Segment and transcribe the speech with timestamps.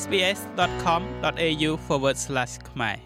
[0.00, 1.70] sbs.com.au/
[2.70, 2.96] ខ្មែរ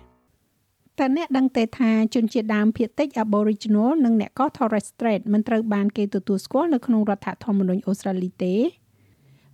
[0.99, 8.55] តើអ្នកដឹងទេថាជនជាតិដើមភាគតិច Aboriginal និងអ្នកកោះ Torres Strait មិនត្រូវបានគេទទួលស្គាល់នៅក្នុងរដ្ឋធម្មនុញ្ញអូស្ត្រាលីទេ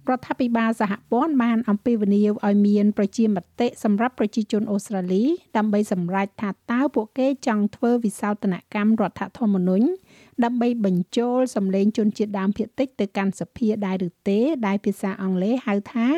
[0.08, 5.24] រដ្ឋាភិបាលសហព័ន្ធបានអំពាវនាវឲ្យមានប្រជាមតិសម្រាប់ប្រជាជនអូស្ត្រាលី
[5.56, 9.86] ដើម្បីសម្រេចថាតើពួកគេចង់ធ្វើវិសោធនកម្មរដ្ឋធម្មនុញ្ញ
[10.44, 16.08] ដើម្បីបញ្ចូលសម្លេងជនជាតិដើមភាគតិចទៅកាន់សភាដែរឬទេដែលភាសាអង់គ្លេសហៅថា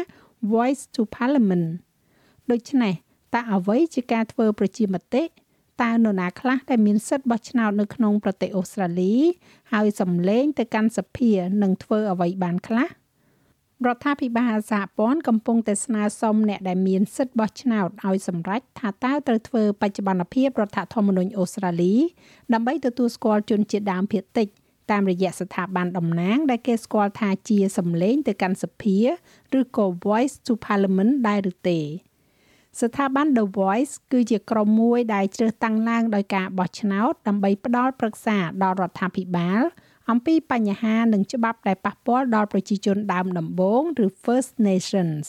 [0.52, 1.68] Voice to Parliament
[2.50, 2.94] ដូច្នេះ
[3.34, 5.22] តើអ្វីជាការធ្វើប្រជាមតិ
[5.82, 9.14] តើនរណាខ្លះដែលមានសិទ្ធិបោះឆ្នោតនៅក្នុងប្រទេសអូស្ត្រាលី
[9.72, 12.88] ហើយសម្លេងទៅកាន់សភានឹងធ្វើអ្វីបានខ្លះ
[13.86, 21.94] រដ្ឋាភិបាលសហព័ន្ធកំពុងតែស្នើសុំអ្នកដែលមានសិទ្ធិបោះឆ្នោតឲ្យសម្រេចថាតើត្រូវធ្វើបច្ចុប្បន្នភាពរដ្ឋធម្មនុញ្ញអូស្ត្រាលី
[22.52, 24.48] ដើម្បីទទួលស្គាល់ជនជាតិដើមភាគតិច
[24.90, 28.98] តាមរយៈស្ថាប័នតំណាង ដែលគេស្គាល់ថាជាសម្លេងទៅកាន់សភា
[29.58, 31.80] ឬក៏ Voice to Parliament ដែរឬទេ
[32.80, 39.62] ស្ថាប័ន The Voice គឺជាក្រុមមួយដែលជ្រើសតាំងឡើងដោយការបោះឆ្នោតដើម្បីផ្ដល់ប្រឹក្សាដល់រដ្ឋាភិបាល
[40.10, 45.24] អំពីបញ្ហានិងច្បាប់ដែលប៉ះពាល់ដល់ប្រជាជនដើមដំបូងឬ First Nations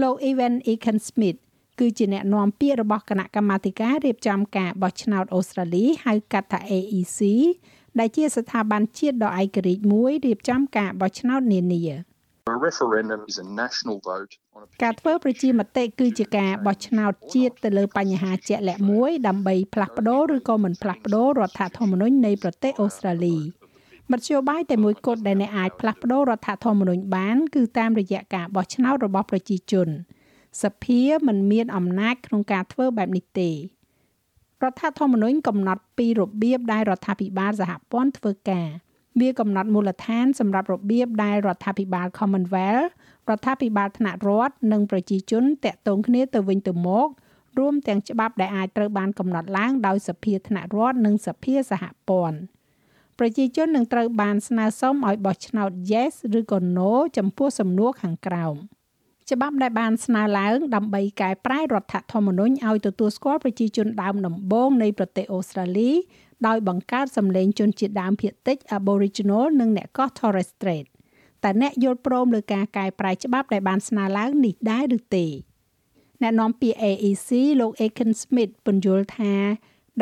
[0.00, 1.40] លោក Evan Ekan Smith
[1.78, 7.20] គឺជាអ្នកនាំពាក្យរបស់គណៈកម្មាធិការរៀបចំការបោះឆ្នោតអូស្ត្រាលីហៅកាត់ថា AEC
[8.00, 11.82] ដែលជាស្ថាប័នជាតិដ៏ឯករាជ្យមួយរៀបចំការបោះឆ្នោតនានា
[12.54, 23.36] A referendum is a national vote on a ការធ្វើប្រជាមតិគឺជាការបោះឆ្នោតជាតិទៅលើបញ្ហាជាក់លាក់មួយដើម្បីផ្លាស់ប្ដូរឬក៏មិនផ្លាស់ប្ដូររដ្ឋធម្មនុញ្ញនៃប្រទេសអូស្ត្រាលី
[24.12, 29.88] មធ្យោបាយតែមួយគត់ដែលអ្នកអាចផ្លាស់ប្ដូររដ្ឋធម្មនុញ្ញបានគឺតាមរយៈការបោះឆ្នោតរបស់ប្រជាជន
[30.62, 33.50] សភាមិនមានអំណាចក្នុងការធ្វើបែបនេះទេ
[34.64, 38.68] រដ្ឋធម្មនុញ្ញកំណត់ពីរបៀបដែលរដ្ឋាភិបាលសហព័ន្ធធ្វើការ
[39.20, 42.90] វាកំណត់មូលដ្ឋានសម្រាប់របៀបដែលរដ្ឋាភិបាល Commonwealth
[43.28, 47.08] រដ្ឋាភិបាលថ្នាក់រដ្ឋនិងប្រជាជនតាក់ទងគ្នាទៅវិញទៅមក
[47.58, 52.38] រួមទាំងច្បាប់ដែលអាចត្រូវបានកំណត់ឡើងដោយសភាថ្នាក់រដ្ឋនិងសភាសហព័ន្ធ
[53.18, 58.56] ប្រជាជននឹងត្រូវបានស្នើសុំឲ្យបោះឆ្នោត yes ឬក៏ no ចំពោះសំណួរខាងក្រោម
[59.32, 65.90] ច្បាប់ដែលបានស្នើឡើងដើម្បីកែប្រែរដ្ឋធម្មនុញ្ញឲ្យទទួលស្គាល់ប្រជាជនដើមដំបូងនៃប្រទេសអូស្ត្រាលី
[66.46, 70.86] ដោយបង្កើតសម្លេងជនជាតិដើមភាគតិច Aboriginal និងអ្នកកោះ Torres Strait
[71.42, 75.26] តែអ្នកយល់ព្រមលើការកែប្រែច្បាប់ដែលបានស្នើឡើងនេះដែរឬទេ
[76.22, 77.30] អ្នកនាំពាក្យ AEC
[77.60, 79.34] លោក Aiken Smith ពន្យល់ថា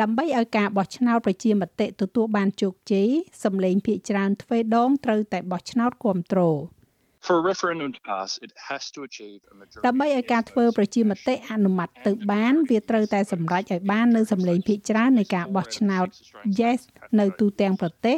[0.01, 3.09] ដើម្បីឲ្យការបោះឆ្នោតប្រជាមតិទទួលបានជោគជ័យ
[3.43, 6.78] សម្លេងភាគច្រើនទ្វេដងត្រូវតែបោះឆ្នោតគ្រប់គ្រង
[7.27, 9.85] For a referendum to pass, it has to achieve a majority.
[9.87, 16.07] ដើម្បីឲ្យការធ្វើប្រជាមតិអនុម័តទៅបានវាត្រូវតែសម្រេចឲ្យបាននៅសម្លេងភាគច្រើននៃការបោះឆ្នោត
[16.59, 16.79] yes
[17.19, 18.17] នៅទូទាំងប្រទេស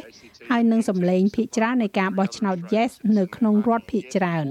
[0.49, 4.45] ហើយនឹងសម្លេងភាគច្រើននៃការបោះឆ្នោត yes នៅក្នុងរដ្ឋភាគច្រើន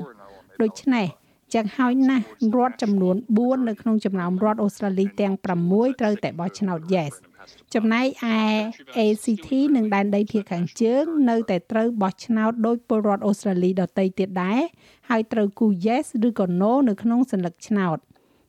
[0.62, 1.06] ដូច្នេះ
[1.55, 2.25] ចឹងហើយណាស់
[2.56, 5.34] រដ្ឋចំនួន4នៅក្នុងចំណោមរដ្ឋអូស្ត្រាលីទាំង
[5.66, 7.12] 6ត្រូវតែបោះឆ្នោត yes
[7.75, 8.38] ចំណែកឯ
[8.99, 14.60] ACT និងដែនដីភាគខាងជើង នៅតែត្រូវបោះឆ្នោតដោយពលរដ្ឋអូស្ត្រាលីដទៃទៀតដែរ
[15.10, 17.99] ហើយត្រូវគូ yes ឬក៏ no នៅក្នុងសញ្ញកឆ្នោត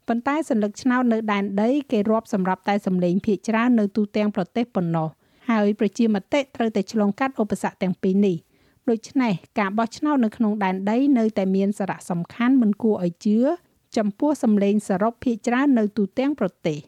[0.07, 5.07] ប៉ុន្តែសញ្ញកឆ្នោតនៅដែនដីគេរាប់សម្រាប់តែសម្លេងភាគច្រើននៅទូទាំងប្រទេសប៉ុណ្ណោះ
[5.50, 8.38] ហើយប្រជាមតិត្រូវតែឆ្លងកាត់ឧបសគ្គទាំងពីរនេះ។
[8.89, 13.39] ដូច្នេះការបោះឆ្នោតនៅក្នុងដែនដីនៅតែមានសារៈសំខាន់មិនគួរឲ្យជឿ
[13.97, 16.79] ចំពោះសម្លេងសរុបភាគច្រើននៅទូទាំងប្រទេស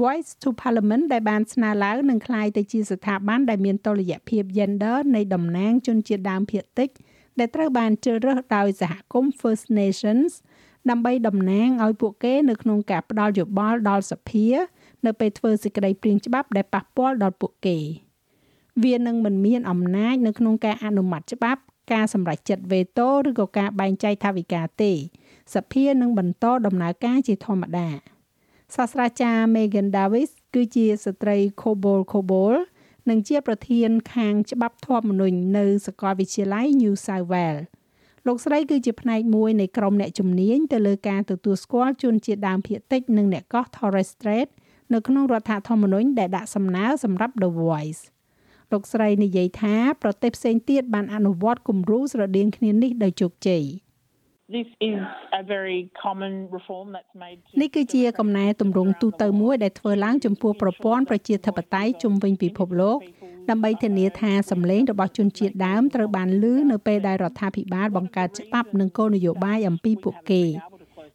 [0.00, 6.88] Voice to Parliament ដែលបានស្នើឡើងនឹងក្លាយទៅជាស្ថាប័នដែលមានតុល្យភាព gender នៃតំណាងជនជាតិដើមភាគតិច
[7.38, 10.30] ដែលត្រូវបានជ្រើសរើសដោយសហគមន៍ First Nations
[10.90, 14.46] ដើម្បីតំណាងឲ្យពួកគេនៅក្នុងការផ្ដល់យោបល់ដល់សភា
[15.06, 17.78] នៅពេលធ្វើសេចក្តីព្រាងច្បាប់ដែលប៉ះពាល់ដល់ពួកគេ
[18.84, 21.60] វានឹងមិនមានអំណាចនៅក្នុងការអនុម័តច្បាប់
[21.92, 24.92] ការសម្រេចចិត្តវេតូឬក៏ការបែងចែកថវិកាទេ
[25.54, 27.88] សភានឹងបន្តដំណើរការជាធម្មតា
[28.74, 32.54] សាស្ត្រាចារ្យ Megan Davis គឺជាស្ត្រី Kobol Kobol
[33.08, 37.64] និងជាប្រធានខាងច្បាប់ធម្មនុញ្ញនៅសាកលវិទ្យាល័យ New South Wales
[38.26, 44.48] លោកស្រីគឺជាផ្នែកមួយនៃក្រុមអ្នកជំនាញទៅលើការទទួលស្គាល់ជនជាតិដើមភាគតិចនិងអ្នកកោះ Torres Strait
[44.92, 48.02] នៅក្នុងរដ្ឋធម្មនុញ្ញដែលដាក់សំណើសម្រាប់ The Voice
[48.72, 53.64] លោកស្រីនិយាយថាប្រទេសផ្សេងទៀតបានអនុវត្តគំរូស្រដៀងគ្នានេះដោយជោគជ័យ។
[54.48, 55.00] This is
[55.32, 62.98] a very common reform that's made នេះគឺជាកំណែទម្រង់ទូទៅមួយដែលធ្វើឡើងចំពោះប្រព័ន្ធប្រជាធិបតេយ្យជុំវិញពិភពលោក
[63.50, 70.42] ដើម្បីធានាថាសម្លេងរបស់ជនជាតិដើមត្រូវបានឮនៅពេលដែលរដ្ឋាភិបាលបង្កើតច្បាប់និងគោលនយោបាយអំពីពួកគេ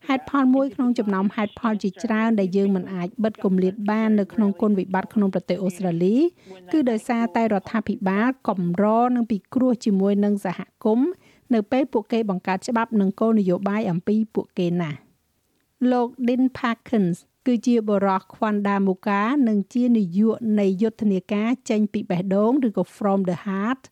[0.07, 6.18] ហេតុផលមួយក្នុងចំណោមហេតុផលជាច្រើនដែលយើងមិនអាចបិទគម្លាតបាននៅក្នុងគុណវិបត្តិក្នុងប្រទេសអូស្ត្រាលី
[6.71, 8.83] គឺដោយសារតែរដ្ឋាភិបាលកំរ
[9.15, 11.09] នឹងពិគ្រោះជាមួយនឹងសហគមន៍
[11.53, 15.00] នៅពេលពួកគេបង្កើតច្បាប់និងគោលនយោបាយអំពីពួកគេណាស់
[15.92, 23.83] លោក Dean Parkins គឺជាបរិះ Kwanda Muka និងជានាយកនៃយុទ្ធនាការចេញពីបេះដូងឬក៏ From the Heart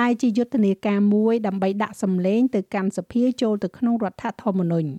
[0.00, 4.90] ដែលជាយុទ្ធនាការមួយដើម្បីដាក់សម្លេងទៅកាន់សភាចូលទៅក្នុងរដ្ឋធម្មនុញ្ញ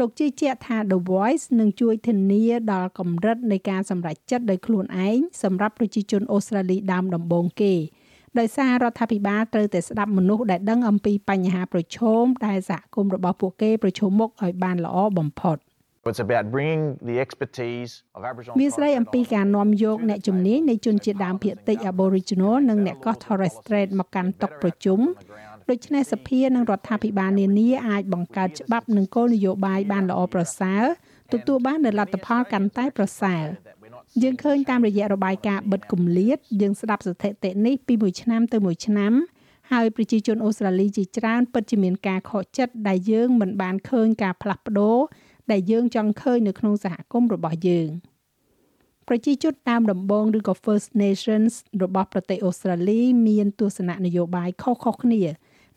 [0.00, 7.74] លោកជឿជាក់ថា The Voice នឹងជួយធានាដល់កម្រិតនៃការសម្រេចចិត្តដោយខ្លួនឯងសម្រាប់ប្រជាជនអូស្ត្រាលីដើមដំបូងគេ
[8.38, 15.58] ដោយសាររដ្ឋាភិបាលត្រូវតែស្ដាប់មនុស្សដែលដឹងអំពីបញ្ហាប្រឈមដែលសហគមន៍របស់ពួកគេប្រឈមមុខឲ្យបានល្អបំផុត
[16.10, 25.00] It's about bringing the expertise of Aboriginal មានស្ដីអំពីការនាំយកអ្នកជំនាញនៃជនជាតិដើមភាគតិច Aboriginal និងអ្នកកោះ Torres Strait មកកាន់តុប្រជុំ
[25.70, 30.84] ដូច្នេះសភានិងរដ្ឋាភិបាលនានាអាចបង្កើតច្បាប់និងគោលនយោបាយបានល្អប្រសើរ
[31.32, 33.44] ទទួលបាននូវលទ្ធផលកាន់តែប្រសើរ
[34.22, 39.12] យើងឃើញតាមរយៈរបាយការណ៍បិទគម្លាតយើងស្ដាប់ស្ថិតិនេះពីមួយឆ្នាំទៅមួយឆ្នាំ
[39.72, 44.98] ហើយប្រជាជនអូស្ត្រាលីជាច្រើនពិតជាមានការខកចិត្តដែលយើងមិនបានឃើញការផ្លាស់ប្ដូរ
[45.52, 47.88] ដែលយើងចង់ឃើញនៅក្នុងសហគមន៍របស់យើង
[49.08, 55.22] ប្រជាជនតាមដំបងឬក៏ First Nations របស់ប្រទេសអូស្ត្រាលីមានទស្សនៈនយោបាយខុសៗគ្នា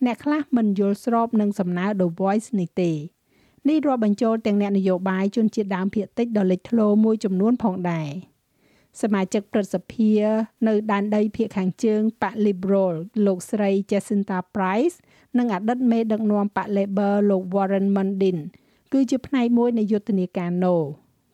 [0.04, 2.92] អ្នកខ្លះមិនយល់ស្របនឹងសំណើ The Voice នេះទេ
[3.70, 8.10] នេះរាប់បញ្ចូលទាំងអ្នកនយោបាយជនជាតិដើមភាគតិចដ៏លេចធ្លោមួយចំនួនផងដែរ
[9.02, 10.12] សមាជិកព្រឹទ្ធសភា
[10.68, 12.94] នៅដែនដីភាគខាងជើងបក Liberal
[13.26, 14.96] លោកស្រី Jacinta Price
[15.38, 18.44] និងអតីតមេដឹកនាំបក Labor លោក Warren Mundine
[18.94, 20.76] គឺជាផ្នែកមួយនៃយុទ្ធនាការ No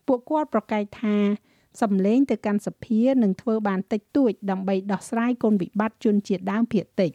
[0.06, 1.16] ពួកគាត់ប្រកែកថា
[1.80, 7.12] សម្លេងទៅកាន់សភានឹងធ្វើបានតិចតួចដើម្បីដោះស្រាយគុណវិបត្តិជនជាតិដើមភាគតិច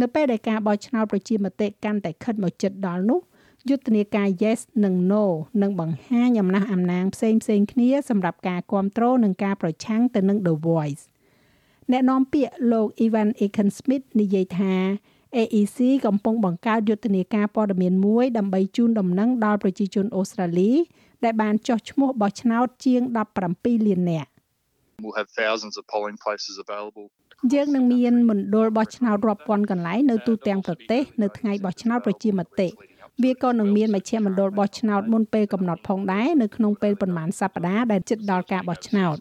[0.00, 3.20] នៅពេលដែលការបោះឆ្នោតប្រជាមតិកាន់តែខិតមកជិតដល់នោះ
[3.68, 5.24] យុទ្ធនាការ Yes និង No
[5.62, 11.02] នឹងបង្ហាញអំណះអំណាងផ្សេងផ្សេងគ្នាសម្រាប់ការគ្រប់គ្រងនិងការប្រឆាំងទៅនឹង The Voice
[11.90, 14.74] អ្នកនាំពាក្យលោក Evan Aiken Smith និយាយថា
[15.36, 20.72] AEC កំពុងបង្កើតយុទ្ធនាការព័ត៌មានមួយដើម្បីជូនដំណឹងដល់ប្រជាជនអូស្ត្រាលី
[21.24, 23.02] ដែលបានចុះឈ្មោះបោះឆ្នោតជាង
[23.46, 24.30] 17លាននាក់
[25.02, 27.06] We'll have thousands of polling places available.
[27.54, 32.68] យើងនឹងមានមណ្ឌលបោះឆ្នោតរាប់ពាន់កន្លែងនៅទូទាំងប្រទេសនៅថ្ងៃបោះឆ្នោតប្រជាមតិ
[33.22, 39.16] វាក៏នឹងមានមជ្ឈមណ្ឌលបោះឆ្នោតមុនពេលកំណត់ផងដែរនៅក្នុងពេលប្រមាណសប្តាហ៍ដែលជិតដល់ការបោះឆ្នោត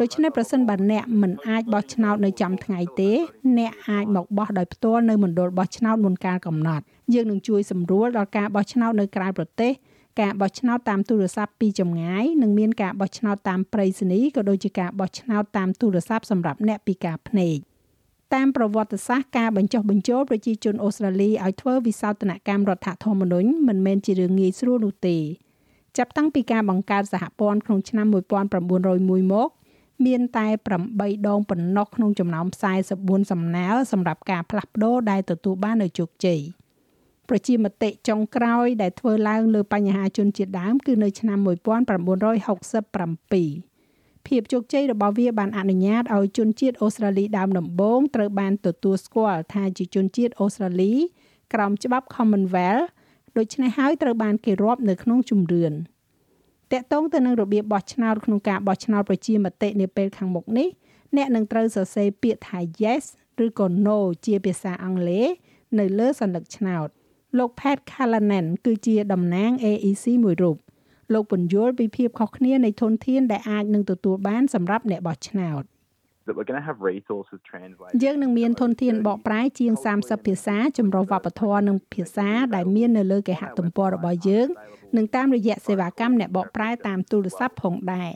[0.00, 3.12] ដូច្នេះប្រសិនបើអ្នកមិនអាចបោះឆ្នោតនៅចំថ្ងៃទេ
[3.58, 6.84] អ្នកអាចមកបោះដោយផ្ទាល់នៅមណ្ឌលបោះឆ្នោតមុនកាលកំណត់
[7.14, 9.72] យើងនឹងជួយសម្រួលដល់ការបោះឆ្នោតនៅក្រៅប្រទេស
[10.20, 17.58] ការបោះឆ្នោតតាមទូរស័ព្ទពីចម្ងាយនិងមានការបោះឆ្នោតតាមប្រៃសណីក៏ដូចជាការបោះឆ្នោតតាមទូរស័ព្ទសម្រាប់អ្នកពិការភ្នែក
[18.34, 25.16] តាមប្រវត្តិសាស្ត្រការបញ្ចុះបញ្ចូលប្រជាជនអូស្ត្រាលីឲ្យធ្វើវិសោធនកម្មរដ្ឋធម្មនុញ្ញមិនមែនជារឿងងាយស្រួលនោះទេ
[25.98, 28.06] ចាប់តាំងពីការបង្កើតសហព័ន្ធក្នុងឆ្នាំ
[28.68, 29.48] 1901មក
[30.06, 30.46] មានតែ
[30.86, 32.46] 8ដងប៉ុណ្ណោះក្នុងចំណោម
[32.88, 36.40] 44សំណើសម្រាប់ការផ្លាស់ប្ដូរដែលទទួលបាននូវជោគជ័យ
[37.28, 41.46] ប្រជាមតិចុងក្រោយដែលធ្វើឡើងលើបញ្ហាជនជាតិដើមគឺនៅឆ្នាំ1967
[44.26, 50.92] ភាពជោគជ័យរបស់វាបានអនុញ្ញាតឲ្យជនជាតិអូស្ត្រាលីដើមដំបូងត្រូវបានទទួលស្គាល់ថាជាជនជាតិអូស្ត្រាលី
[51.54, 52.86] ក្រោមច្បាប់ Commonwealth
[53.36, 55.72] ដូច្នេះហើយត្រូវបានគេរាប់នៅក្នុងជំរឿន
[56.72, 60.68] តកតងទៅនឹងរបៀបបោះឆ្នោតក្នុងការបោះឆ្នោតប្រជាមតិនាពេលខាងមុខនេះ
[61.16, 63.04] អ្នកនឹងត្រូវសរសេរពាក្យថា yes
[63.44, 65.28] ឬក៏ no ជាភាសាអង់គ្លេស
[65.78, 66.88] នៅលើសញ្ញាឆ្នោត
[67.36, 70.56] លោក Pat Callanan គឺជាតំណាង AEC មួយរូប
[71.12, 75.62] លោកពន្យល់ពីភាពខុសគ្នានៃធនធានដែលអាចនឹងទទួលបានសម្រាប់អ្នកបោះឆ្នោត
[76.26, 84.48] that we're going to have resources translated យើងនឹងមានធនធានបកប្រែជាង30ភាសាចម្រុះវប្បធម៌និងភាសាដែលមាននៅលើគេហទំព័ររបស់យើង
[84.96, 88.12] និងតាមរយៈសេវាកម្មអ្នកបកប្រែតាមទូរស័ព្ទផងដែរ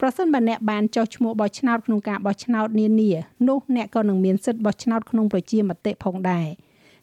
[0.00, 3.10] ប្រសិនបើអ្នកបានចុះឈ្មោះបោះឆ្នោតក្នុងការបោះឆ្នោតនានា
[3.48, 6.46] នោះអ្នកក៏នឹងមានសិទ្ធិបោះឆ្នោតក្នុងប្រជាមតិផងដែរ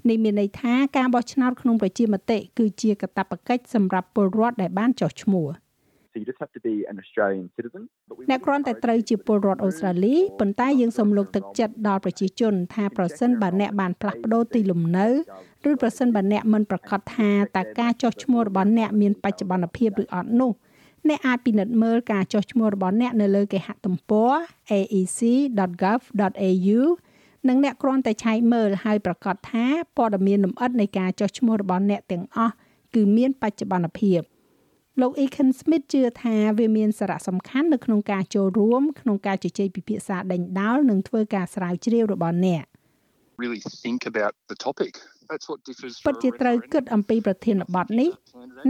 [0.09, 5.47] នេះមានន័យថាការបោះឆ្នោតក្នុងប្រជាមតិគឺជាកាតព្វកិច្ចសម្រាប់ពលរដ្ឋដែលបានចុះឈ្មោះ
[6.13, 7.83] so you just have to be an Australian citizen
[8.29, 15.07] អ្នកគ្រាន់តែត្រូវជាពលរដ្ឋអូស្ត្រាលីប៉ុន្តែយើងសូមលើកទឹកចិត្តដល់ប្រជាជនថាប្រសិនបើអ្នកបានផ្លាស់ប្ដូរទីលំនៅ
[15.69, 20.51] ឬប្រសិនបើអ្នកមិនប្រកាសថាតើការចុះឈ្មោះរបស់អ្នកមានបច្ចុប្បន្នភាពឬអត់នោះ
[21.09, 24.31] អ្នកអាចពិនិត្យមើលការចុះឈ្មោះរបស់អ្នកនៅលើគេហទំព័រ
[24.71, 25.99] aec.gov.au
[27.49, 29.65] និងអ្នកគ្រាន់តែឆែកមើលហើយប្រកាសថា
[29.97, 32.53] ព័ត៌មានលម្អិតនៃការចុះឈ្មោះរបស់អ្នកទាំងអស់
[32.95, 34.19] គឺមានបច្ចុប្បន្នភាព
[35.01, 42.63] លោក Ekin Smith ជឿថាវាមានសារៈសំខាន់នៅក្នុងការចូលរួមក្នុងការជជែកពិភាក្សាដេញដោលនិងធ្វើការស្រាវជ្រាវរបស់អ្នក
[43.43, 44.91] Really think about the topic.
[45.29, 48.09] That's what differs ពិតជាត្រូវគិតអំពីប្រធានបទនេះ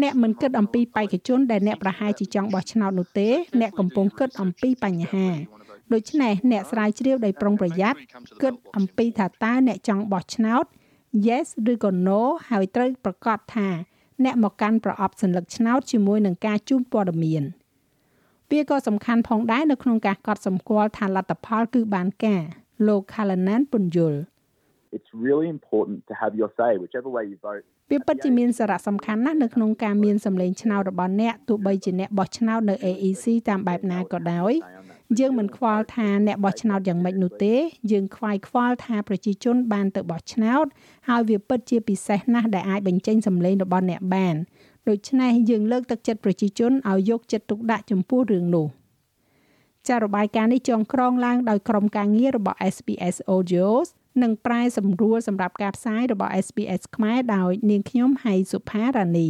[0.02, 3.30] អ្នកមិនគិតអំពីបេក្ខជនដែលអ្នកប្រហែលជាចង់បោះឆ្នោតនោះទេ
[3.62, 5.28] អ្នកកំពុងគិតអំពីបញ្ហា
[5.94, 7.98] ដូច្នេះអ្នកស្រាវជ្រាវដោយប្រុងប្រយ័ត្ន
[8.44, 10.66] គិតអំពីថាតើអ្នកចង់បោះឆ្នោត
[11.28, 13.70] yes ឬក៏ no ហើយត្រូវប្រកាសថា
[14.24, 17.44] អ្នកមកកាន់ប្រអប់សញ្ញាឆ្នោតជាមួយនឹងការជូនព័ត៌មាន
[18.52, 22.44] វាក៏សំខាន់ផងដែរនៅក្នុងការកត់សម្គាល់ថាលទ្ធផលគឺបានការ
[22.88, 24.20] លោក Kalanan ពន្យល់
[24.98, 34.54] It's really important to have your say whichever way you vote វាពិតជាមានសារៈសំខាន់ណាស់នៅក្នុងការមានសម្លេងឆ្នោតរបស់អ្នកទោះបីជាអ្នកបោះឆ្នោតនៅ AEC តាមបែបណាក៏ដោយ
[35.20, 37.56] យើងមិនខ្វល់ថាអ្នកបោះឆ្នោតយ៉ាងម៉េចនោះទេ
[37.92, 40.66] យើងខ្វាយខ្វល់ថាប្រជាជនបានទៅបោះឆ្នោត
[41.10, 44.36] ហើយវាពិតជាពិសេសណាស់ដែលអាចបញ្ចេញសម្លេងរបស់អ្នកបាន
[44.90, 48.68] ដូច្នេះយើងលើកទឹកចិត្តប្រជាជនឲ្យយកចិត្តទុកដាក់ចំពោះរឿងនោះ
[49.88, 53.88] ចាររបាយការណ៍នេះចងក្រងឡើងដោយក្រុមការងាររបស់ SBS Audios
[54.24, 59.30] និងប្រែសម្រួលសម្រាប់ការផ្សាយរបស់ SBS ខ្មែរដោយនាងខ្ញុំហៃសុផារ៉ានី